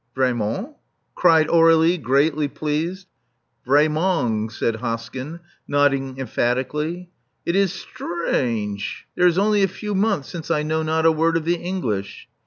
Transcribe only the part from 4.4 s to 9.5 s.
said Hoskyn, nodding emphatically. It is sthrench. There is